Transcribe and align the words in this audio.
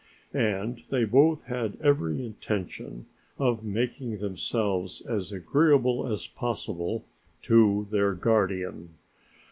And 0.33 0.81
they 0.89 1.05
both 1.05 1.43
had 1.43 1.77
every 1.79 2.25
intention 2.25 3.05
of 3.37 3.63
making 3.63 4.17
themselves 4.17 5.01
as 5.01 5.31
agreeable 5.31 6.07
as 6.11 6.25
possible 6.25 7.05
to 7.43 7.85
their 7.91 8.15
guardian. 8.15 8.95